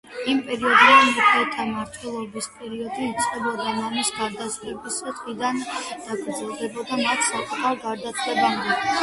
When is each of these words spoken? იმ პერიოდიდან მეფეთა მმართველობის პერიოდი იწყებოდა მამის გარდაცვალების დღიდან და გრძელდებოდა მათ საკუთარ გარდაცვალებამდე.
იმ 0.31 0.37
პერიოდიდან 0.45 1.09
მეფეთა 1.17 1.65
მმართველობის 1.71 2.47
პერიოდი 2.61 3.05
იწყებოდა 3.09 3.67
მამის 3.81 4.09
გარდაცვალების 4.17 4.99
დღიდან 5.11 5.63
და 5.69 6.19
გრძელდებოდა 6.25 7.01
მათ 7.05 7.25
საკუთარ 7.29 7.81
გარდაცვალებამდე. 7.87 8.83